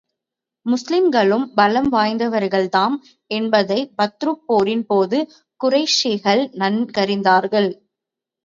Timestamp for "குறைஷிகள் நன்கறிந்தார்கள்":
5.61-7.71